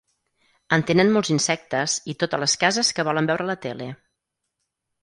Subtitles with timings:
[0.77, 3.93] En tenen molts insectes i totes les cases que volen veure la tele.